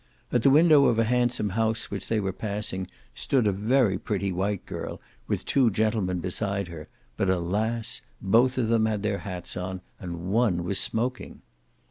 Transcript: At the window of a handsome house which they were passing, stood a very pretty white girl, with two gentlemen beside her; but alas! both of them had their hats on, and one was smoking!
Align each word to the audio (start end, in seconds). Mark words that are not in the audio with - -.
At 0.31 0.41
the 0.41 0.49
window 0.49 0.85
of 0.85 0.97
a 0.97 1.03
handsome 1.03 1.49
house 1.49 1.91
which 1.91 2.07
they 2.07 2.19
were 2.19 2.33
passing, 2.33 2.87
stood 3.13 3.45
a 3.45 3.51
very 3.51 3.99
pretty 3.99 4.31
white 4.31 4.65
girl, 4.65 4.99
with 5.27 5.45
two 5.45 5.69
gentlemen 5.69 6.17
beside 6.17 6.69
her; 6.69 6.87
but 7.17 7.29
alas! 7.29 8.01
both 8.19 8.57
of 8.57 8.67
them 8.67 8.87
had 8.87 9.03
their 9.03 9.19
hats 9.19 9.55
on, 9.55 9.81
and 9.99 10.31
one 10.31 10.63
was 10.63 10.79
smoking! 10.79 11.43